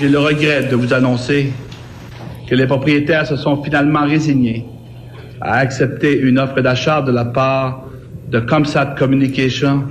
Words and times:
J'ai 0.00 0.08
le 0.08 0.18
regret 0.18 0.62
de 0.64 0.76
vous 0.76 0.94
annoncer 0.94 1.52
que 2.48 2.54
les 2.54 2.66
propriétaires 2.66 3.26
se 3.26 3.36
sont 3.36 3.62
finalement 3.62 4.06
résignés 4.06 4.64
à 5.42 5.56
accepter 5.56 6.18
une 6.18 6.38
offre 6.38 6.62
d'achat 6.62 7.02
de 7.02 7.12
la 7.12 7.26
part 7.26 7.84
de 8.30 8.40
Comsat 8.40 8.94
Communication 8.98 9.84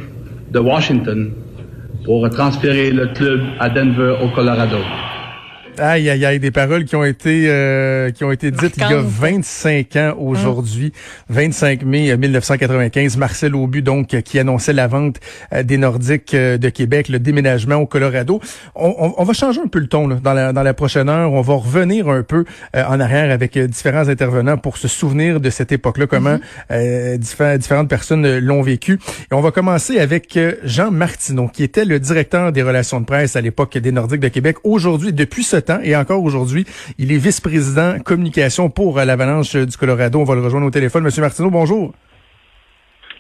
de 0.50 0.58
Washington 0.58 1.32
pour 2.06 2.28
transférer 2.32 2.90
le 2.90 3.06
club 3.10 3.40
à 3.60 3.70
Denver 3.70 4.16
au 4.24 4.30
Colorado. 4.30 4.80
Aïe, 5.82 6.10
aïe, 6.10 6.26
aïe, 6.26 6.40
des 6.40 6.52
paroles 6.52 6.84
qui 6.84 6.96
ont 6.98 7.06
été 7.06 7.46
euh, 7.48 8.12
qui 8.12 8.26
ont 8.26 8.32
été 8.32 8.52
dites 8.52 8.76
il 8.78 8.90
y 8.90 8.94
a 8.94 9.02
25 9.02 9.96
ans 9.96 10.16
aujourd'hui, 10.20 10.92
25 11.30 11.84
mai 11.84 12.18
1995. 12.18 13.16
Marcel 13.16 13.56
Aubu, 13.56 13.82
donc, 13.82 14.08
qui 14.08 14.40
annonçait 14.40 14.74
la 14.74 14.88
vente 14.88 15.20
euh, 15.54 15.64
des 15.64 15.78
Nordiques 15.78 16.34
euh, 16.34 16.58
de 16.58 16.68
Québec, 16.70 17.08
le 17.08 17.20
déménagement 17.20 17.76
au 17.76 17.86
Colorado. 17.86 18.42
On, 18.76 18.94
on, 19.00 19.14
on 19.18 19.24
va 19.24 19.34
changer 19.34 19.62
un 19.62 19.68
peu 19.68 19.80
le 19.80 19.88
ton 19.88 20.08
là, 20.08 20.18
dans, 20.22 20.34
la, 20.34 20.52
dans 20.52 20.64
la 20.64 20.74
prochaine 20.74 21.08
heure. 21.08 21.32
On 21.32 21.42
va 21.42 21.54
revenir 21.54 22.10
un 22.10 22.24
peu 22.24 22.44
en 22.74 23.00
arrière 23.00 23.32
avec 23.32 23.58
différents 23.58 24.10
intervenants 24.10 24.58
pour 24.58 24.78
se 24.78 24.88
souvenir 24.88 25.40
de 25.40 25.50
cette 25.50 25.72
époque-là, 25.72 26.08
comment 26.08 26.38
mm-hmm. 26.70 27.58
différentes 27.58 27.90
personnes 27.90 28.40
l'ont 28.40 28.62
vécu. 28.62 29.00
Et 29.32 29.34
on 29.34 29.42
va 29.42 29.52
commencer 29.52 30.00
avec 30.00 30.38
Jean 30.64 30.92
Martineau, 30.92 31.48
qui 31.48 31.64
était 31.64 31.86
le 31.86 32.00
directeur 32.00 32.52
des 32.52 32.64
relations 32.64 33.00
de 33.00 33.06
presse 33.06 33.36
à 33.36 33.42
l'époque 33.42 33.78
des 33.78 33.92
Nordiques 33.92 34.22
de 34.22 34.28
Québec. 34.28 34.58
Aujourd'hui, 34.64 35.14
depuis 35.14 35.44
ce 35.44 35.58
et 35.84 35.96
encore 35.96 36.24
aujourd'hui, 36.24 36.66
il 36.98 37.12
est 37.12 37.18
vice-président 37.18 38.00
communication 38.00 38.70
pour 38.70 39.00
euh, 39.00 39.06
l'Avalanche 39.06 39.56
du 39.56 39.78
Colorado. 39.78 40.20
On 40.20 40.24
va 40.24 40.36
le 40.36 40.42
rejoindre 40.42 40.68
au 40.68 40.72
téléphone. 40.72 41.04
Monsieur 41.04 41.22
Martineau, 41.22 41.50
bonjour. 41.50 41.94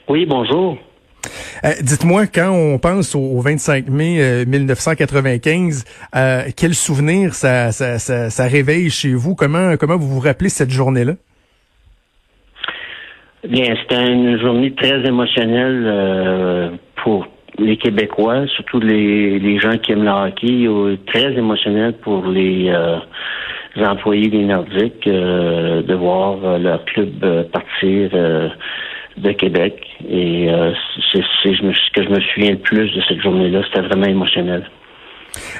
Oui, 0.07 0.25
bonjour. 0.25 0.77
Euh, 1.65 1.69
dites-moi, 1.81 2.27
quand 2.27 2.51
on 2.51 2.79
pense 2.79 3.13
au, 3.13 3.39
25 3.41 3.89
mai 3.89 4.45
1995, 4.45 5.83
euh, 6.15 6.43
quel 6.55 6.73
souvenir 6.73 7.33
ça, 7.33 7.71
ça, 7.71 8.43
réveille 8.45 8.89
chez 8.89 9.13
vous? 9.13 9.35
Comment, 9.35 9.75
comment 9.77 9.97
vous 9.97 10.07
vous 10.07 10.21
rappelez 10.21 10.49
cette 10.49 10.71
journée-là? 10.71 11.13
Bien, 13.47 13.75
c'était 13.81 14.11
une 14.11 14.39
journée 14.39 14.73
très 14.73 15.05
émotionnelle 15.05 16.79
pour 17.03 17.27
les 17.59 17.77
Québécois, 17.77 18.47
surtout 18.47 18.79
les, 18.79 19.59
gens 19.59 19.77
qui 19.77 19.91
aiment 19.91 20.03
le 20.03 20.09
hockey, 20.09 20.67
très 21.07 21.33
émotionnel 21.33 21.93
pour 22.01 22.25
les, 22.27 22.69
euh, 22.69 22.97
employés 23.77 24.29
des 24.29 24.43
Nordiques 24.43 25.07
euh, 25.07 25.81
de 25.81 25.93
voir 25.93 26.37
euh, 26.43 26.57
leur 26.57 26.83
club 26.85 27.49
partir 27.51 28.09
de 29.17 29.31
Québec. 29.33 29.85
Et 30.09 30.49
c'est 31.11 31.21
ce 31.21 31.91
que 31.93 32.03
je 32.03 32.09
me 32.09 32.19
souviens 32.21 32.51
le 32.51 32.57
plus 32.57 32.93
de 32.93 33.01
cette 33.07 33.21
journée-là. 33.21 33.61
C'était 33.67 33.85
vraiment 33.87 34.07
émotionnel. 34.07 34.69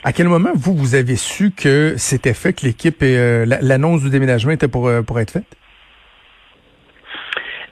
À 0.04 0.14
quel 0.14 0.28
moment, 0.28 0.50
vous, 0.56 0.74
vous 0.74 0.96
avez 0.96 1.16
su 1.16 1.52
que 1.52 1.94
c'était 1.98 2.34
fait, 2.34 2.54
que 2.54 2.66
l'équipe, 2.66 3.04
l'annonce 3.62 4.04
du 4.04 4.10
déménagement 4.10 4.52
était 4.52 4.68
pour, 4.68 4.90
pour 5.06 5.20
être 5.20 5.32
faite? 5.32 5.46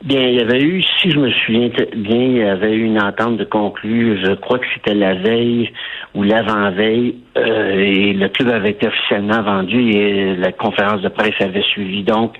Bien, 0.03 0.27
il 0.27 0.35
y 0.35 0.41
avait 0.41 0.61
eu, 0.61 0.83
si 1.01 1.09
je 1.09 1.17
me 1.17 1.31
souviens 1.31 1.69
bien, 1.95 2.21
il 2.21 2.37
y 2.37 2.43
avait 2.43 2.75
eu 2.75 2.83
une 2.83 3.01
entente 3.01 3.37
de 3.37 3.43
conclure, 3.43 4.15
je 4.23 4.33
crois 4.35 4.59
que 4.59 4.65
c'était 4.75 4.93
la 4.93 5.15
veille 5.15 5.71
ou 6.13 6.21
l'avant-veille, 6.21 7.15
euh, 7.35 7.79
et 7.79 8.13
le 8.13 8.29
club 8.29 8.49
avait 8.49 8.71
été 8.71 8.87
officiellement 8.87 9.41
vendu 9.41 9.89
et 9.91 10.35
la 10.35 10.51
conférence 10.51 11.01
de 11.01 11.07
presse 11.07 11.33
avait 11.39 11.63
suivi. 11.63 12.03
Donc, 12.03 12.35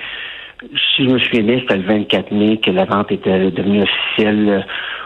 si 0.61 1.05
je 1.05 1.09
me 1.09 1.17
souviens 1.17 1.43
bien, 1.43 1.59
c'était 1.61 1.77
le 1.77 1.83
24 1.83 2.31
mai 2.31 2.57
que 2.57 2.69
la 2.69 2.85
vente 2.85 3.11
était 3.11 3.49
devenue 3.49 3.81
officielle 3.81 4.49
euh, 4.49 4.61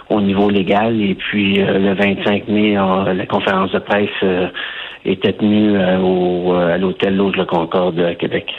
au 0.10 0.20
niveau 0.20 0.50
légal, 0.50 1.02
et 1.02 1.16
puis 1.16 1.62
euh, 1.62 1.80
le 1.80 1.94
25 1.94 2.50
mai, 2.50 2.74
la 2.74 3.26
conférence 3.28 3.72
de 3.72 3.80
presse 3.80 4.52
était 5.06 5.32
tenue 5.32 5.78
au, 6.04 6.52
à 6.54 6.78
l'hôtel 6.78 7.16
L'Autre 7.16 7.38
le 7.38 7.46
Concorde 7.46 8.00
à 8.02 8.16
Québec 8.16 8.52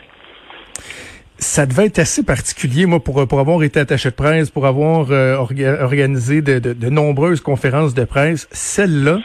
ça 1.42 1.66
devait 1.66 1.86
être 1.86 1.98
assez 1.98 2.25
particulier, 2.25 2.86
moi, 2.86 3.00
pour, 3.00 3.26
pour 3.26 3.41
avoir 3.41 3.62
été 3.62 3.80
attaché 3.80 4.10
de 4.10 4.14
presse, 4.14 4.50
pour 4.50 4.66
avoir 4.66 5.10
euh, 5.10 5.36
organisé 5.36 6.41
de, 6.41 6.58
de, 6.58 6.88
nombreuses 6.88 7.41
conférences 7.41 7.94
de 7.94 8.04
presse. 8.04 8.48
Celle-là, 8.53 9.19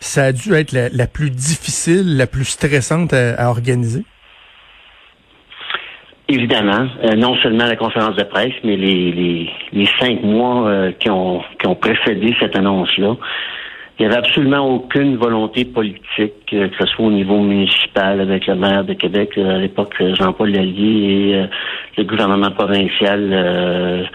ça 0.00 0.24
a 0.24 0.32
dû 0.32 0.54
être 0.54 0.72
la, 0.72 1.06
plus 1.06 1.30
difficile, 1.30 2.16
la 2.16 2.26
plus 2.26 2.44
stressante 2.44 3.12
à, 3.12 3.48
organiser. 3.48 4.04
Évidemment, 6.28 6.88
euh, 7.04 7.14
non 7.14 7.36
seulement 7.36 7.66
la 7.66 7.76
conférence 7.76 8.16
de 8.16 8.24
presse, 8.24 8.54
mais 8.64 8.76
les, 8.76 9.12
les, 9.12 9.50
les 9.72 9.88
cinq 10.00 10.22
mois 10.22 10.66
euh, 10.66 10.92
qui, 10.98 11.10
ont, 11.10 11.42
qui 11.60 11.66
ont 11.66 11.76
précédé 11.76 12.34
cette 12.40 12.56
annonce-là. 12.56 13.16
Il 14.02 14.08
n'y 14.08 14.14
avait 14.14 14.26
absolument 14.26 14.68
aucune 14.68 15.16
volonté 15.16 15.64
politique, 15.64 16.52
euh, 16.52 16.66
que 16.66 16.74
ce 16.76 16.86
soit 16.86 17.06
au 17.06 17.12
niveau 17.12 17.38
municipal 17.38 18.20
avec 18.20 18.48
le 18.48 18.56
maire 18.56 18.82
de 18.82 18.94
Québec, 18.94 19.30
euh, 19.38 19.54
à 19.54 19.58
l'époque 19.58 19.94
euh, 20.00 20.12
Jean-Paul 20.16 20.50
Lallier 20.50 21.30
et 21.30 21.46
le 21.98 22.02
gouvernement 22.02 22.50
provincial 22.50 24.10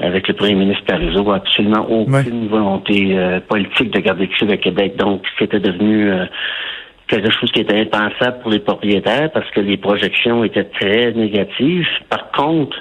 avec 0.00 0.28
le 0.28 0.34
premier 0.34 0.54
ministre 0.54 0.84
Parizeau, 0.84 1.32
absolument 1.32 1.86
aucune 1.88 2.48
volonté 2.48 3.16
politique 3.48 3.90
de 3.94 4.00
garder 4.00 4.28
le 4.38 4.46
de 4.46 4.56
Québec. 4.56 4.96
Donc, 4.96 5.22
c'était 5.38 5.60
devenu 5.60 6.10
quelque 7.06 7.30
chose 7.30 7.50
qui 7.52 7.62
était 7.62 7.80
impensable 7.80 8.40
pour 8.42 8.50
les 8.50 8.58
propriétaires 8.58 9.30
parce 9.32 9.50
que 9.52 9.60
les 9.60 9.78
projections 9.78 10.44
étaient 10.44 10.64
très 10.64 11.12
négatives. 11.12 11.88
Par 12.10 12.30
contre, 12.32 12.76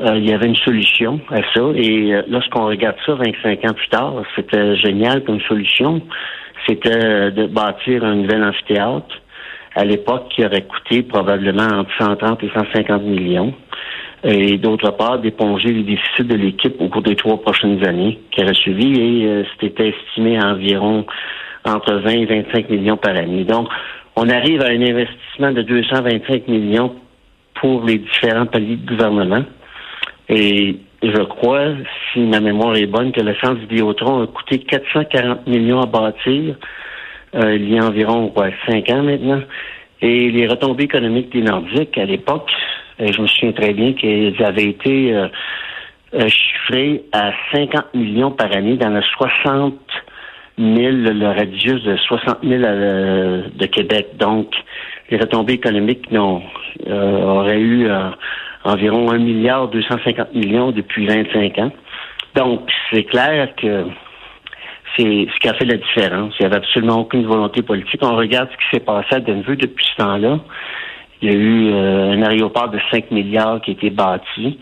euh, 0.00 0.16
il 0.16 0.28
y 0.28 0.32
avait 0.32 0.46
une 0.46 0.56
solution 0.56 1.20
à 1.30 1.40
ça. 1.54 1.62
Et 1.74 2.14
euh, 2.14 2.22
lorsqu'on 2.28 2.66
regarde 2.66 2.96
ça 3.06 3.14
25 3.14 3.64
ans 3.64 3.74
plus 3.74 3.88
tard, 3.88 4.14
c'était 4.34 4.76
génial 4.76 5.24
comme 5.24 5.40
solution. 5.42 6.02
C'était 6.66 7.30
de 7.30 7.46
bâtir 7.46 8.04
un 8.04 8.14
nouvel 8.14 8.42
amphithéâtre 8.42 9.14
à 9.74 9.84
l'époque 9.84 10.28
qui 10.30 10.44
aurait 10.44 10.62
coûté 10.62 11.02
probablement 11.02 11.66
entre 11.66 11.90
130 11.98 12.42
et 12.42 12.50
150 12.54 13.02
millions. 13.02 13.54
Et 14.22 14.56
d'autre 14.56 14.90
part, 14.92 15.18
d'éponger 15.18 15.68
les 15.68 15.82
déficits 15.82 16.24
de 16.24 16.34
l'équipe 16.34 16.80
au 16.80 16.88
cours 16.88 17.02
des 17.02 17.16
trois 17.16 17.40
prochaines 17.40 17.86
années 17.86 18.18
qui 18.30 18.42
auraient 18.42 18.54
suivi. 18.54 18.98
Et 18.98 19.26
euh, 19.26 19.44
c'était 19.60 19.90
estimé 19.90 20.38
à 20.38 20.52
environ 20.52 21.04
entre 21.66 21.94
20 21.94 22.10
et 22.10 22.24
25 22.24 22.70
millions 22.70 22.96
par 22.96 23.14
année. 23.16 23.44
Donc, 23.44 23.68
on 24.16 24.28
arrive 24.30 24.62
à 24.62 24.68
un 24.68 24.80
investissement 24.80 25.52
de 25.52 25.62
225 25.62 26.48
millions 26.48 26.94
pour 27.54 27.84
les 27.84 27.98
différents 27.98 28.46
paliers 28.46 28.76
de 28.76 28.86
gouvernement. 28.86 29.44
Et 30.34 30.76
je 31.02 31.22
crois, 31.22 31.68
si 32.12 32.20
ma 32.20 32.40
mémoire 32.40 32.76
est 32.76 32.86
bonne, 32.86 33.12
que 33.12 33.20
le 33.20 33.34
centre 33.36 33.60
Vidéotron 33.60 34.22
a 34.22 34.26
coûté 34.26 34.58
440 34.58 35.46
millions 35.46 35.80
à 35.80 35.86
bâtir 35.86 36.56
euh, 37.34 37.56
il 37.56 37.72
y 37.72 37.78
a 37.78 37.84
environ 37.84 38.28
quoi, 38.28 38.48
cinq 38.66 38.88
ans 38.90 39.02
maintenant. 39.02 39.40
Et 40.00 40.30
les 40.30 40.46
retombées 40.46 40.84
économiques 40.84 41.32
des 41.32 41.42
Nordiques 41.42 41.96
à 41.98 42.04
l'époque, 42.04 42.50
euh, 43.00 43.08
je 43.10 43.20
me 43.20 43.26
souviens 43.26 43.52
très 43.52 43.72
bien 43.72 43.92
qu'elles 43.94 44.40
avaient 44.42 44.66
été 44.66 45.14
euh, 45.14 45.28
chiffrées 46.28 47.04
à 47.12 47.32
50 47.52 47.94
millions 47.94 48.30
par 48.30 48.54
année 48.54 48.76
dans 48.76 48.90
le 48.90 49.02
60 49.02 49.74
000, 50.58 50.70
le 50.78 51.26
radius 51.26 51.82
de 51.82 51.96
60 51.96 52.38
000 52.44 52.60
de 52.60 53.66
Québec. 53.66 54.10
Donc, 54.18 54.54
les 55.10 55.18
retombées 55.18 55.54
économiques 55.54 56.10
non, 56.12 56.42
auraient 56.88 57.60
eu 57.60 57.88
environ 58.64 59.10
1 59.10 59.18
milliard 59.18 59.68
250 59.68 60.34
millions 60.34 60.72
depuis 60.72 61.06
25 61.06 61.58
ans. 61.58 61.72
Donc, 62.34 62.68
c'est 62.90 63.04
clair 63.04 63.54
que 63.56 63.84
c'est 64.96 65.26
ce 65.32 65.40
qui 65.40 65.48
a 65.48 65.54
fait 65.54 65.64
la 65.64 65.76
différence. 65.76 66.34
Il 66.38 66.42
n'y 66.42 66.46
avait 66.46 66.56
absolument 66.56 67.00
aucune 67.00 67.26
volonté 67.26 67.62
politique. 67.62 68.00
On 68.02 68.16
regarde 68.16 68.48
ce 68.50 68.56
qui 68.56 68.76
s'est 68.76 68.84
passé 68.84 69.16
à 69.16 69.20
Denver 69.20 69.56
depuis 69.56 69.84
ce 69.84 70.02
temps-là. 70.02 70.38
Il 71.22 71.30
y 71.30 71.34
a 71.34 71.36
eu 71.36 71.70
euh, 71.72 72.12
un 72.12 72.22
aéroport 72.22 72.70
de 72.70 72.78
5 72.90 73.10
milliards 73.10 73.60
qui 73.60 73.70
a 73.70 73.74
été 73.74 73.90
bâti. 73.90 74.58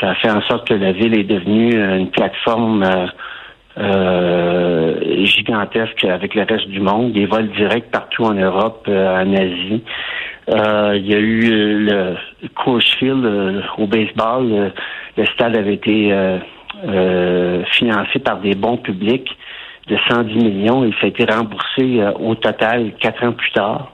Ça 0.00 0.10
a 0.10 0.14
fait 0.16 0.30
en 0.30 0.42
sorte 0.42 0.68
que 0.68 0.74
la 0.74 0.92
ville 0.92 1.18
est 1.18 1.24
devenue 1.24 1.74
une 1.74 2.10
plateforme 2.10 2.84
euh, 3.78 5.24
gigantesque 5.24 6.04
avec 6.04 6.34
le 6.34 6.42
reste 6.42 6.68
du 6.68 6.80
monde, 6.80 7.12
des 7.12 7.26
vols 7.26 7.50
directs 7.50 7.90
partout 7.90 8.24
en 8.24 8.34
Europe, 8.34 8.84
euh, 8.88 9.22
en 9.22 9.32
Asie. 9.34 9.82
Euh, 10.48 10.96
il 10.96 11.06
y 11.06 11.14
a 11.14 11.18
eu 11.18 11.50
euh, 11.50 12.16
le 12.40 12.48
Coors 12.54 12.80
Field 12.98 13.24
euh, 13.24 13.60
au 13.76 13.86
baseball. 13.86 14.72
le 15.16 15.26
stade 15.26 15.56
avait 15.56 15.74
été 15.74 16.14
financé 17.72 18.18
par 18.20 18.38
des 18.38 18.54
bons 18.54 18.78
publics. 18.78 19.28
de 19.88 19.96
110 20.08 20.36
millions 20.36 20.84
et 20.84 20.92
ça 21.00 21.06
a 21.06 21.08
été 21.08 21.24
remboursé 21.24 22.02
au 22.20 22.34
total 22.34 22.92
quatre 23.00 23.24
ans 23.24 23.32
plus 23.32 23.50
tard. 23.52 23.92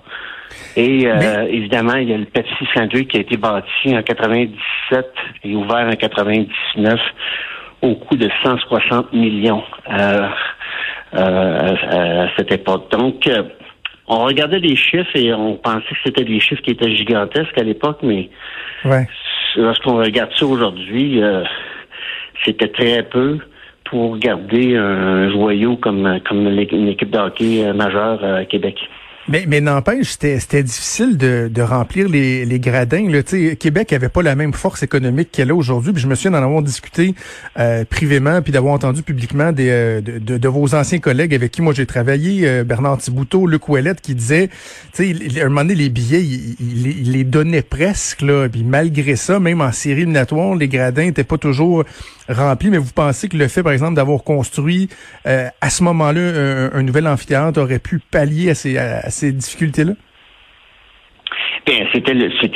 Et 0.76 1.06
évidemment, 1.48 1.94
il 1.94 2.10
y 2.10 2.12
a 2.12 2.18
le 2.18 2.26
Pepsi 2.26 2.66
Saint-Louis 2.74 3.06
qui 3.06 3.16
a 3.16 3.20
été 3.20 3.36
bâti 3.36 3.96
en 3.96 4.02
97 4.02 5.06
et 5.44 5.54
ouvert 5.54 5.86
en 5.86 5.96
99 5.96 7.00
au 7.82 7.94
coût 7.94 8.16
de 8.16 8.28
160 8.44 9.12
millions 9.12 9.62
à 9.86 10.30
cette 12.36 12.52
époque. 12.52 12.90
Donc, 12.90 13.28
on 14.06 14.24
regardait 14.24 14.58
les 14.58 14.76
chiffres 14.76 15.14
et 15.14 15.32
on 15.32 15.56
pensait 15.56 15.88
que 15.88 15.96
c'était 16.04 16.24
des 16.24 16.40
chiffres 16.40 16.62
qui 16.62 16.70
étaient 16.70 16.94
gigantesques 16.94 17.56
à 17.56 17.62
l'époque, 17.62 17.98
mais 18.02 18.28
lorsqu'on 19.56 19.96
regarde 19.96 20.30
ça 20.38 20.46
aujourd'hui, 20.46 21.22
euh, 21.22 21.42
c'était 22.44 22.68
très 22.68 23.02
peu 23.02 23.38
pour 23.84 24.18
garder 24.18 24.76
un 24.76 25.30
joyau 25.30 25.76
comme, 25.76 26.20
comme 26.26 26.46
une 26.46 26.88
équipe 26.88 27.10
de 27.10 27.18
hockey 27.18 27.64
euh, 27.64 27.72
majeure 27.72 28.18
euh, 28.22 28.40
à 28.40 28.44
Québec. 28.44 28.76
Mais, 29.26 29.46
mais 29.48 29.62
n'empêche, 29.62 30.16
c'était 30.18 30.62
difficile 30.62 31.16
de, 31.16 31.50
de 31.52 31.62
remplir 31.62 32.08
les, 32.08 32.44
les 32.44 32.60
gradins. 32.60 33.08
Là. 33.08 33.22
Québec 33.22 33.92
avait 33.94 34.10
pas 34.10 34.22
la 34.22 34.34
même 34.34 34.52
force 34.52 34.82
économique 34.82 35.30
qu'elle 35.32 35.50
a 35.50 35.54
aujourd'hui. 35.54 35.92
Puis 35.92 36.02
je 36.02 36.08
me 36.08 36.14
souviens 36.14 36.32
d'en 36.32 36.44
avoir 36.44 36.60
discuté 36.62 37.14
euh, 37.58 37.84
privément, 37.86 38.42
puis 38.42 38.52
d'avoir 38.52 38.74
entendu 38.74 39.02
publiquement 39.02 39.50
des, 39.52 39.70
euh, 39.70 40.00
de, 40.02 40.18
de, 40.18 40.48
vos 40.48 40.74
anciens 40.74 40.98
collègues 40.98 41.34
avec 41.34 41.52
qui 41.52 41.62
moi 41.62 41.72
j'ai 41.72 41.86
travaillé, 41.86 42.46
euh, 42.46 42.64
Bernard 42.64 42.98
Thibouteau, 42.98 43.46
Luc 43.46 43.66
Ouellette, 43.68 44.02
qui 44.02 44.14
disait, 44.14 44.48
tu 44.92 45.14
sais, 45.14 45.40
à 45.40 45.46
un 45.46 45.48
moment 45.48 45.62
donné, 45.62 45.74
les 45.74 45.88
billets, 45.88 46.22
il, 46.22 47.12
les 47.12 47.24
donnait 47.24 47.62
presque. 47.62 48.20
Là, 48.20 48.48
puis 48.48 48.62
malgré 48.62 49.16
ça, 49.16 49.40
même 49.40 49.62
en 49.62 49.72
série 49.72 50.02
éliminatoire, 50.02 50.54
les 50.54 50.68
gradins 50.68 51.04
n'étaient 51.04 51.24
pas 51.24 51.38
toujours 51.38 51.84
remplis. 52.28 52.70
Mais 52.70 52.78
vous 52.78 52.92
pensez 52.94 53.28
que 53.28 53.36
le 53.36 53.48
fait, 53.48 53.62
par 53.62 53.72
exemple, 53.72 53.94
d'avoir 53.94 54.22
construit 54.24 54.88
à 55.24 55.70
ce 55.70 55.82
moment-là 55.84 56.70
un, 56.72 56.82
nouvel 56.82 57.06
amphithéâtre 57.06 57.60
aurait 57.60 57.78
pu 57.78 58.00
pallier 58.10 58.50
à 58.50 58.54
ces 58.54 59.32
difficultés-là? 59.32 59.92
Bien, 61.66 61.86
c'était 61.92 62.14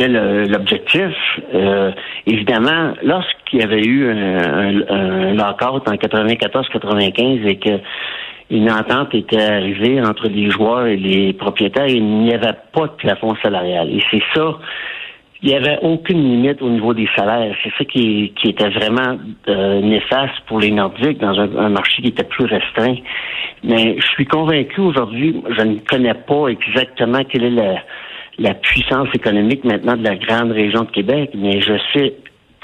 l'objectif. 0.08 1.14
Euh, 1.54 1.92
évidemment, 2.26 2.92
lorsqu'il 3.02 3.60
y 3.60 3.62
avait 3.62 3.82
eu 3.82 4.10
un, 4.10 4.82
un, 4.90 5.38
en 5.38 5.52
94-95 5.52 7.46
et 7.46 7.56
que 7.56 7.80
une 8.50 8.70
entente 8.70 9.14
était 9.14 9.40
arrivée 9.40 10.00
entre 10.00 10.28
les 10.28 10.50
joueurs 10.50 10.86
et 10.86 10.96
les 10.96 11.32
propriétaires, 11.32 11.86
il 11.86 12.04
n'y 12.04 12.34
avait 12.34 12.56
pas 12.72 12.86
de 12.86 12.92
plafond 12.98 13.34
salarial. 13.42 13.90
Et 13.90 14.02
c'est 14.10 14.22
ça 14.34 14.58
il 15.42 15.50
n'y 15.50 15.54
avait 15.54 15.78
aucune 15.82 16.22
limite 16.22 16.60
au 16.62 16.68
niveau 16.68 16.94
des 16.94 17.08
salaires. 17.16 17.54
C'est 17.62 17.72
ça 17.78 17.84
qui, 17.84 18.32
qui, 18.40 18.50
était 18.50 18.70
vraiment 18.70 19.18
euh, 19.48 19.80
néfaste 19.80 20.40
pour 20.46 20.58
les 20.58 20.70
Nordiques 20.72 21.18
dans 21.18 21.38
un, 21.38 21.68
marché 21.68 22.02
qui 22.02 22.08
était 22.08 22.24
plus 22.24 22.44
restreint. 22.44 22.96
Mais 23.62 23.96
je 24.00 24.06
suis 24.08 24.26
convaincu 24.26 24.80
aujourd'hui, 24.80 25.40
je 25.56 25.62
ne 25.62 25.78
connais 25.78 26.14
pas 26.14 26.48
exactement 26.48 27.22
quelle 27.24 27.44
est 27.44 27.50
la, 27.50 27.82
la 28.38 28.54
puissance 28.54 29.08
économique 29.14 29.64
maintenant 29.64 29.96
de 29.96 30.04
la 30.04 30.16
grande 30.16 30.50
région 30.50 30.82
de 30.82 30.90
Québec, 30.90 31.30
mais 31.34 31.60
je 31.60 31.74
sais, 31.92 32.14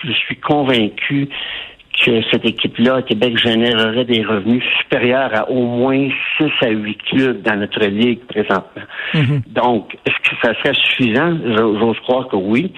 je 0.03 0.13
suis 0.13 0.37
convaincu 0.37 1.29
que 2.05 2.23
cette 2.31 2.45
équipe-là 2.45 3.03
Québec 3.03 3.39
générerait 3.39 4.05
des 4.05 4.23
revenus 4.23 4.63
supérieurs 4.81 5.31
à 5.35 5.51
au 5.51 5.65
moins 5.65 6.09
6 6.39 6.51
à 6.61 6.69
8 6.71 6.99
clubs 7.05 7.43
dans 7.43 7.57
notre 7.57 7.85
ligue 7.87 8.21
présentement. 8.27 8.83
Mhm. 9.15 9.43
Donc, 9.47 9.97
est-ce 10.07 10.31
que 10.31 10.37
ça 10.43 10.55
serait 10.61 10.75
suffisant? 10.75 11.37
J'ose 11.57 11.99
croire 12.01 12.29
que 12.29 12.37
oui, 12.37 12.73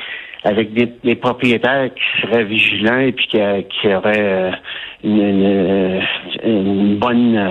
avec 0.44 0.72
des, 0.72 1.14
propriétaires 1.16 1.90
qui 1.92 2.22
seraient 2.22 2.44
vigilants 2.44 3.00
et 3.00 3.12
puis 3.12 3.26
qui, 3.26 3.38
qui 3.70 3.94
auraient 3.94 4.14
euh, 4.16 4.50
une, 5.02 6.00
une, 6.44 6.96
bonne 6.98 7.50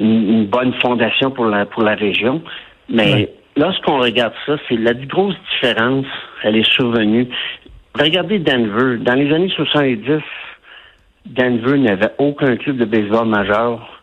une, 0.00 0.46
bonne 0.46 0.74
fondation 0.74 1.30
pour 1.30 1.46
la 1.46 1.64
pour 1.64 1.82
la 1.82 1.94
région. 1.94 2.42
Mais 2.90 3.30
lorsqu'on 3.56 3.98
regarde 3.98 4.34
ça, 4.44 4.56
c'est 4.68 4.76
la 4.76 4.92
grosse 4.92 5.36
différence, 5.52 6.06
elle 6.42 6.56
est 6.56 6.70
survenue. 6.70 7.28
Regardez 7.98 8.40
Denver. 8.40 8.98
Dans 8.98 9.14
les 9.14 9.32
années 9.32 9.52
70, 9.54 10.20
Denver 11.26 11.78
n'avait 11.78 12.12
aucun 12.18 12.56
club 12.56 12.76
de 12.76 12.84
baseball 12.84 13.26
majeur. 13.26 14.02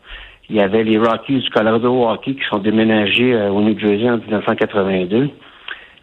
Il 0.50 0.56
y 0.56 0.60
avait 0.60 0.84
les 0.84 0.98
Rockies 0.98 1.40
du 1.40 1.50
Colorado 1.50 2.04
Hockey 2.04 2.34
qui 2.34 2.44
sont 2.50 2.58
déménagés 2.58 3.34
euh, 3.34 3.52
au 3.52 3.62
New 3.62 3.78
Jersey 3.78 4.10
en 4.10 4.18
1982. 4.18 5.30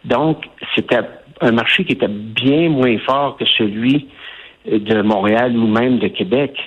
Donc, 0.05 0.45
c'était 0.75 1.01
un 1.41 1.51
marché 1.51 1.83
qui 1.83 1.93
était 1.93 2.07
bien 2.07 2.69
moins 2.69 2.97
fort 2.99 3.37
que 3.37 3.45
celui 3.45 4.07
de 4.65 5.01
Montréal 5.01 5.55
ou 5.57 5.67
même 5.67 5.99
de 5.99 6.07
Québec. 6.07 6.57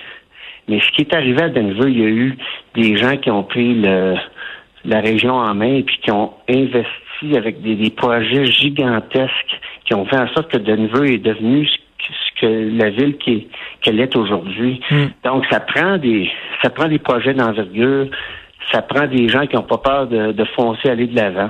Mais 0.67 0.79
ce 0.79 0.89
qui 0.91 1.01
est 1.01 1.13
arrivé 1.13 1.41
à 1.41 1.49
Denver, 1.49 1.89
il 1.89 1.99
y 1.99 2.05
a 2.05 2.09
eu 2.09 2.37
des 2.75 2.97
gens 2.97 3.17
qui 3.17 3.29
ont 3.29 3.43
pris 3.43 3.81
la 3.81 4.99
région 4.99 5.33
en 5.33 5.53
main 5.53 5.75
et 5.75 5.83
puis 5.83 5.97
qui 6.01 6.11
ont 6.11 6.31
investi 6.49 7.37
avec 7.37 7.61
des, 7.61 7.75
des 7.75 7.89
projets 7.89 8.45
gigantesques 8.45 9.59
qui 9.85 9.93
ont 9.93 10.05
fait 10.05 10.17
en 10.17 10.27
sorte 10.29 10.51
que 10.51 10.57
Denver 10.57 11.13
est 11.13 11.23
devenu 11.23 11.67
ce 11.67 11.77
que 12.39 12.77
la 12.77 12.89
ville 12.89 13.17
qu'elle 13.81 13.99
est 13.99 14.15
aujourd'hui. 14.15 14.81
Hmm. 14.89 15.07
Donc 15.23 15.45
ça 15.49 15.59
prend 15.59 15.97
des 15.97 16.29
ça 16.61 16.69
prend 16.69 16.87
des 16.87 16.99
projets 16.99 17.33
d'envergure, 17.33 18.07
ça 18.71 18.81
prend 18.81 19.07
des 19.07 19.29
gens 19.29 19.45
qui 19.45 19.55
n'ont 19.55 19.63
pas 19.63 19.77
peur 19.77 20.07
de, 20.07 20.31
de 20.31 20.43
foncer 20.55 20.89
aller 20.89 21.07
de 21.07 21.15
l'avant. 21.15 21.49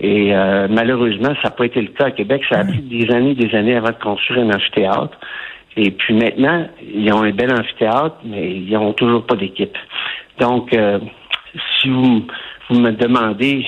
Et 0.00 0.34
euh, 0.34 0.68
malheureusement, 0.70 1.34
ça 1.42 1.48
n'a 1.48 1.50
pas 1.50 1.66
été 1.66 1.80
le 1.80 1.88
cas 1.88 2.06
à 2.06 2.10
Québec. 2.12 2.42
Ça 2.48 2.60
a 2.60 2.64
pris 2.64 2.82
des 2.82 3.10
années, 3.12 3.34
des 3.34 3.54
années 3.56 3.74
avant 3.74 3.90
de 3.90 4.02
construire 4.02 4.44
un 4.44 4.50
amphithéâtre. 4.50 5.18
Et 5.76 5.90
puis 5.90 6.14
maintenant, 6.14 6.68
ils 6.82 7.12
ont 7.12 7.22
un 7.22 7.30
bel 7.30 7.52
amphithéâtre, 7.52 8.16
mais 8.24 8.50
ils 8.50 8.72
n'ont 8.72 8.92
toujours 8.92 9.26
pas 9.26 9.34
d'équipe. 9.34 9.76
Donc, 10.38 10.72
euh, 10.72 10.98
si 11.80 11.88
vous, 11.88 12.26
vous 12.68 12.80
me 12.80 12.92
demandez 12.92 13.66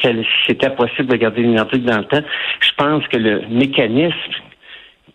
si 0.00 0.26
c'était 0.48 0.70
possible 0.70 1.08
de 1.08 1.16
garder 1.16 1.46
Nordiques 1.46 1.84
dans 1.84 1.98
le 1.98 2.04
temps, 2.04 2.22
je 2.60 2.70
pense 2.76 3.06
que 3.06 3.16
le 3.16 3.42
mécanisme 3.50 4.32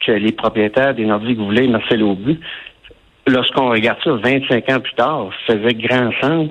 que 0.08 0.12
les 0.14 0.32
propriétaires 0.32 0.96
des 0.96 1.06
Nordiques 1.06 1.38
voulaient 1.38 1.68
Marcel 1.68 2.02
Aubu, 2.02 2.40
lorsqu'on 3.28 3.70
regarde 3.70 4.00
ça 4.04 4.12
25 4.12 4.70
ans 4.70 4.80
plus 4.80 4.94
tard, 4.96 5.30
ça 5.46 5.54
faisait 5.54 5.74
grand 5.74 6.12
sens 6.22 6.50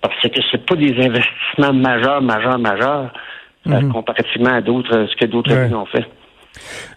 parce 0.00 0.14
que 0.22 0.40
c'est 0.50 0.64
pas 0.64 0.76
des 0.76 0.94
investissements 1.04 1.72
majeurs, 1.72 2.22
majeurs, 2.22 2.58
majeurs, 2.58 3.12
euh, 3.66 3.80
mhm. 3.80 3.92
comparativement 3.92 4.54
à 4.54 4.60
d'autres, 4.60 5.06
ce 5.10 5.16
que 5.16 5.26
d'autres 5.26 5.52
ont 5.74 5.86
fait. 5.86 6.04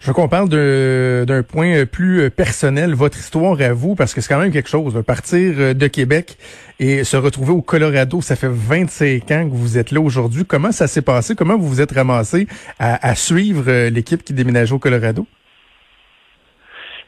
Je 0.00 0.06
veux 0.06 0.14
qu'on 0.14 0.28
parle 0.28 0.48
d'un 0.48 1.42
point 1.42 1.84
plus 1.84 2.30
personnel, 2.30 2.94
votre 2.94 3.18
histoire 3.18 3.60
à 3.60 3.74
vous, 3.74 3.94
parce 3.94 4.14
que 4.14 4.22
c'est 4.22 4.32
quand 4.32 4.40
même 4.40 4.52
quelque 4.52 4.70
chose. 4.70 5.02
Partir 5.06 5.74
de 5.74 5.86
Québec 5.86 6.38
et 6.78 7.04
se 7.04 7.18
retrouver 7.18 7.52
au 7.52 7.60
Colorado, 7.60 8.22
ça 8.22 8.36
fait 8.36 8.48
25 8.48 9.30
ans 9.32 9.50
que 9.50 9.54
vous 9.54 9.76
êtes 9.76 9.90
là 9.90 10.00
aujourd'hui. 10.00 10.46
Comment 10.46 10.72
ça 10.72 10.86
s'est 10.86 11.02
passé? 11.02 11.34
Comment 11.34 11.58
vous 11.58 11.68
vous 11.68 11.80
êtes 11.82 11.92
ramassé 11.92 12.46
à, 12.78 13.06
à 13.06 13.14
suivre 13.14 13.88
l'équipe 13.88 14.24
qui 14.24 14.32
déménageait 14.32 14.72
au 14.72 14.78
Colorado? 14.78 15.26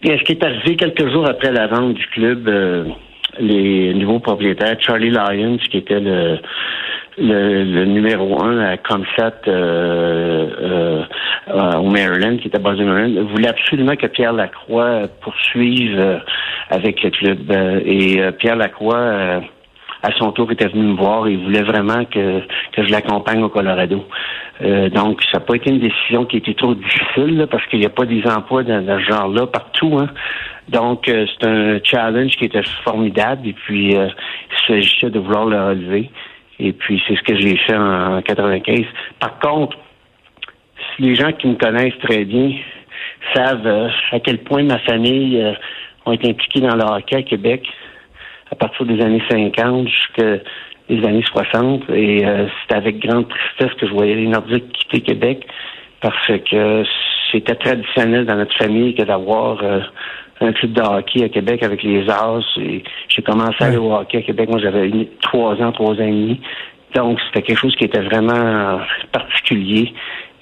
Bien, 0.02 0.18
ce 0.18 0.24
qui 0.24 0.32
est 0.32 0.44
arrivé 0.44 0.74
quelques 0.74 1.08
jours 1.12 1.28
après 1.28 1.52
la 1.52 1.68
vente 1.68 1.94
du 1.94 2.04
club, 2.08 2.48
euh, 2.48 2.86
les 3.38 3.94
nouveaux 3.94 4.18
propriétaires, 4.18 4.74
Charlie 4.80 5.10
Lyons, 5.10 5.58
qui 5.58 5.76
était 5.76 6.00
le, 6.00 6.38
le, 7.18 7.84
numéro 7.84 8.42
un 8.42 8.58
à 8.58 8.76
Comsat 8.78 9.42
euh, 9.46 11.04
euh, 11.46 11.76
au 11.76 11.88
Maryland, 11.88 12.36
qui 12.38 12.48
était 12.48 12.58
basé 12.58 12.82
au 12.82 12.86
Maryland, 12.86 13.26
voulait 13.26 13.46
absolument 13.46 13.94
que 13.94 14.08
Pierre 14.08 14.32
Lacroix 14.32 15.02
poursuive 15.20 16.20
avec 16.68 17.00
le 17.04 17.10
club. 17.10 17.52
et 17.86 18.20
Pierre 18.40 18.56
Lacroix 18.56 19.40
à 20.02 20.12
son 20.12 20.32
tour, 20.32 20.50
était 20.50 20.68
venu 20.68 20.82
me 20.82 20.96
voir 20.96 21.26
et 21.28 21.36
voulait 21.36 21.62
vraiment 21.62 22.04
que, 22.04 22.40
que 22.72 22.84
je 22.84 22.90
l'accompagne 22.90 23.42
au 23.42 23.48
Colorado. 23.48 24.04
Euh, 24.62 24.88
donc, 24.88 25.22
ça 25.30 25.38
n'a 25.38 25.40
pas 25.40 25.54
été 25.54 25.70
une 25.70 25.78
décision 25.78 26.24
qui 26.24 26.38
était 26.38 26.54
trop 26.54 26.74
difficile 26.74 27.46
parce 27.50 27.64
qu'il 27.66 27.80
n'y 27.80 27.86
a 27.86 27.90
pas 27.90 28.04
des 28.04 28.22
emplois 28.26 28.62
dans, 28.62 28.84
ce 28.84 29.04
genre-là 29.04 29.46
partout. 29.46 29.98
Hein. 29.98 30.08
Donc, 30.68 31.08
euh, 31.08 31.26
c'est 31.26 31.46
un 31.46 31.78
challenge 31.82 32.32
qui 32.32 32.44
était 32.44 32.62
formidable 32.84 33.48
et 33.48 33.52
puis 33.52 33.96
euh, 33.96 34.08
il 34.50 34.66
s'agissait 34.66 35.10
de 35.10 35.18
vouloir 35.18 35.46
le 35.46 35.60
relever. 35.60 36.10
Et 36.58 36.72
puis, 36.72 37.02
c'est 37.06 37.16
ce 37.16 37.22
que 37.22 37.36
j'ai 37.36 37.56
fait 37.56 37.76
en, 37.76 38.18
en 38.18 38.22
95. 38.22 38.84
Par 39.18 39.38
contre, 39.38 39.76
si 40.96 41.02
les 41.02 41.14
gens 41.14 41.32
qui 41.32 41.48
me 41.48 41.54
connaissent 41.54 41.98
très 42.02 42.24
bien 42.24 42.52
savent 43.34 43.90
à 44.10 44.20
quel 44.20 44.38
point 44.38 44.62
ma 44.64 44.78
famille 44.80 45.42
ont 46.06 46.12
été 46.12 46.30
impliqués 46.30 46.60
dans 46.60 46.74
le 46.74 46.82
hockey 46.82 47.16
à 47.16 47.22
Québec, 47.22 47.66
à 48.52 48.54
partir 48.54 48.84
des 48.86 49.00
années 49.02 49.22
50 49.30 49.88
jusqu'à 49.88 50.38
les 50.88 51.04
années 51.06 51.24
60. 51.24 51.84
Et 51.90 52.24
euh, 52.24 52.46
c'était 52.62 52.76
avec 52.76 52.98
grande 52.98 53.26
tristesse 53.28 53.74
que 53.80 53.86
je 53.86 53.92
voyais 53.92 54.14
les 54.14 54.28
Nordiques 54.28 54.70
quitter 54.72 55.00
Québec 55.00 55.46
parce 56.00 56.26
que 56.26 56.84
c'était 57.30 57.54
traditionnel 57.54 58.26
dans 58.26 58.36
notre 58.36 58.54
famille 58.56 58.94
que 58.94 59.02
d'avoir 59.02 59.62
euh, 59.62 59.80
un 60.40 60.52
club 60.52 60.72
de 60.72 60.82
hockey 60.82 61.24
à 61.24 61.28
Québec 61.30 61.62
avec 61.62 61.82
les 61.82 62.08
As. 62.10 62.42
Et 62.58 62.82
j'ai 63.08 63.22
commencé 63.22 63.56
à 63.60 63.66
aller 63.66 63.78
au 63.78 63.92
hockey 63.94 64.18
à 64.18 64.22
Québec. 64.22 64.50
Moi, 64.50 64.60
j'avais 64.60 64.90
trois 65.22 65.54
ans, 65.62 65.72
trois 65.72 65.94
ans 65.94 66.06
et 66.06 66.10
demi. 66.10 66.40
Donc, 66.94 67.18
c'était 67.26 67.42
quelque 67.42 67.58
chose 67.58 67.74
qui 67.76 67.84
était 67.84 68.02
vraiment 68.02 68.80
particulier 69.12 69.94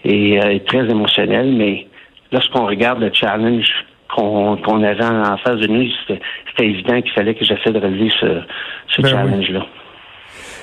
et 0.04 0.40
euh, 0.42 0.58
très 0.66 0.90
émotionnel. 0.90 1.52
Mais 1.52 1.86
lorsqu'on 2.32 2.66
regarde 2.66 3.00
le 3.00 3.10
challenge 3.12 3.70
qu'on 4.20 4.82
avait 4.82 5.04
en 5.04 5.36
face 5.38 5.58
de 5.58 5.66
nous, 5.66 5.88
c'était 6.06 6.20
évident 6.58 7.00
qu'il 7.00 7.12
fallait 7.12 7.34
que 7.34 7.44
j'essaie 7.44 7.70
de 7.70 7.78
relever 7.78 8.10
ce, 8.20 8.42
ce 8.88 9.02
ben 9.02 9.08
challenge-là. 9.08 9.66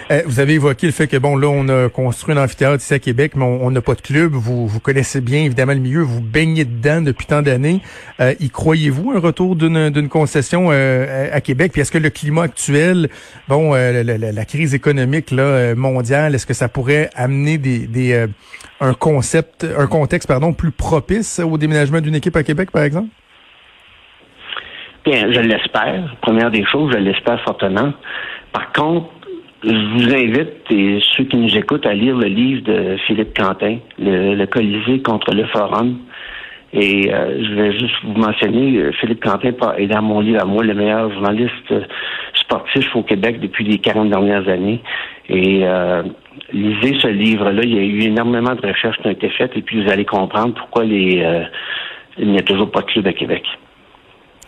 Euh, 0.09 0.21
vous 0.25 0.39
avez 0.39 0.53
évoqué 0.53 0.87
le 0.87 0.93
fait 0.93 1.07
que, 1.07 1.17
bon, 1.17 1.35
là, 1.35 1.47
on 1.49 1.67
a 1.67 1.89
construit 1.89 2.33
un 2.33 2.41
amphithéâtre 2.41 2.81
ici 2.81 2.93
à 2.93 2.99
Québec, 2.99 3.33
mais 3.35 3.43
on 3.43 3.69
n'a 3.71 3.81
pas 3.81 3.93
de 3.93 4.01
club. 4.01 4.31
Vous, 4.31 4.65
vous 4.65 4.79
connaissez 4.79 5.19
bien, 5.19 5.43
évidemment, 5.43 5.73
le 5.73 5.79
milieu. 5.79 6.01
Vous 6.01 6.21
baignez 6.21 6.63
dedans 6.63 7.01
depuis 7.01 7.25
tant 7.25 7.41
d'années. 7.41 7.81
Euh, 8.21 8.33
y 8.39 8.49
croyez-vous 8.49 9.11
un 9.11 9.19
retour 9.19 9.57
d'une 9.57 10.07
concession 10.07 10.69
euh, 10.71 11.27
à, 11.33 11.41
Québec? 11.41 11.73
Puis 11.73 11.81
est-ce 11.81 11.91
que 11.91 11.97
le 11.97 12.09
climat 12.09 12.43
actuel, 12.43 13.09
bon, 13.49 13.73
la, 13.73 14.03
la, 14.03 14.45
crise 14.45 14.73
économique 14.73 15.31
là, 15.31 15.75
mondiale, 15.75 16.35
est-ce 16.35 16.45
que 16.45 16.53
ça 16.53 16.69
pourrait 16.69 17.09
amener 17.15 17.57
des, 17.57 17.79
des 17.79 18.27
un 18.79 18.93
concept, 18.93 19.65
un 19.77 19.87
contexte, 19.87 20.27
pardon, 20.27 20.53
plus 20.53 20.71
propice 20.71 21.39
au 21.39 21.57
déménagement 21.57 21.99
d'une 21.99 22.15
équipe 22.15 22.35
à 22.35 22.43
Québec, 22.43 22.71
par 22.71 22.83
exemple? 22.83 23.09
Je 25.13 25.39
l'espère. 25.39 26.15
Première 26.21 26.51
des 26.51 26.65
choses, 26.65 26.91
je 26.91 26.97
l'espère 26.97 27.39
fortement. 27.41 27.93
Par 28.51 28.71
contre, 28.73 29.09
je 29.63 29.69
vous 29.69 30.13
invite, 30.13 30.69
et 30.69 30.99
ceux 31.15 31.23
qui 31.23 31.37
nous 31.37 31.55
écoutent, 31.55 31.85
à 31.85 31.93
lire 31.93 32.15
le 32.15 32.27
livre 32.27 32.63
de 32.63 32.97
Philippe 33.07 33.35
Quentin, 33.37 33.77
Le, 33.97 34.45
Colisée 34.45 35.01
contre 35.01 35.33
le 35.33 35.45
Forum. 35.45 35.97
Et 36.73 37.11
euh, 37.13 37.43
je 37.43 37.53
vais 37.53 37.71
juste 37.79 37.95
vous 38.03 38.19
mentionner, 38.19 38.77
euh, 38.77 38.91
Philippe 38.99 39.23
Quentin 39.23 39.51
est 39.77 39.87
dans 39.87 40.01
mon 40.01 40.19
livre 40.19 40.41
à 40.41 40.45
moi, 40.45 40.63
le 40.63 40.73
meilleur 40.73 41.11
journaliste 41.13 41.71
euh, 41.71 41.81
sportif 42.35 42.93
au 42.95 43.03
Québec 43.03 43.39
depuis 43.39 43.63
les 43.63 43.77
40 43.79 44.09
dernières 44.09 44.47
années. 44.49 44.81
Et 45.29 45.65
lisez 46.53 46.97
ce 47.01 47.07
livre-là. 47.07 47.61
Il 47.63 47.73
y 47.73 47.79
a 47.79 47.81
eu 47.81 48.01
énormément 48.03 48.55
de 48.55 48.65
recherches 48.65 48.97
qui 48.97 49.07
ont 49.07 49.11
été 49.11 49.29
faites 49.29 49.55
et 49.57 49.61
puis 49.61 49.83
vous 49.83 49.89
allez 49.89 50.05
comprendre 50.05 50.53
pourquoi 50.53 50.85
les, 50.85 51.21
il 52.17 52.31
n'y 52.31 52.37
a 52.37 52.41
toujours 52.43 52.71
pas 52.71 52.81
de 52.81 52.85
club 52.85 53.07
à 53.07 53.13
Québec. 53.13 53.43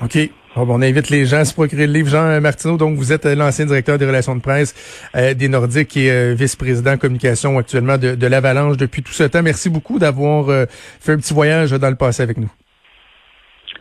OK. 0.02 0.30
On 0.68 0.82
invite 0.82 1.10
les 1.10 1.26
gens 1.26 1.38
à 1.38 1.46
se 1.46 1.54
procurer 1.54 1.88
le 1.88 1.94
livre. 1.94 2.10
Jean 2.10 2.42
Martineau, 2.42 2.78
donc 2.78 2.98
vous 2.98 3.14
êtes 3.14 3.26
euh, 3.26 3.36
l'ancien 3.36 3.66
directeur 3.66 3.98
des 3.98 4.06
relations 4.06 4.36
de 4.36 4.42
presse 4.42 4.74
euh, 5.16 5.34
des 5.34 5.48
Nordiques 5.48 5.96
et 5.98 6.12
euh, 6.12 6.34
vice-président 6.38 6.98
communication 6.98 7.58
actuellement 7.58 7.98
de, 7.98 8.28
l'Avalanche 8.28 8.78
depuis 8.78 9.04
tout 9.04 9.12
ce 9.12 9.24
temps. 9.24 9.42
Merci 9.44 9.70
beaucoup 9.70 10.00
d'avoir 10.00 10.68
fait 11.00 11.14
un 11.14 11.18
petit 11.18 11.34
voyage 11.34 11.72
dans 11.72 11.90
le 11.90 11.96
passé 11.96 12.24
avec 12.24 12.38
nous. 12.38 12.50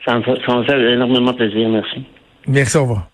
Ça 0.05 0.19
me 0.19 0.23
fait, 0.23 0.39
ça 0.47 0.57
me 0.57 0.65
fait 0.65 0.93
énormément 0.95 1.35
plaisir. 1.35 1.69
Merci. 1.69 2.05
Merci, 2.47 2.77
au 2.77 2.83
revoir. 2.83 3.09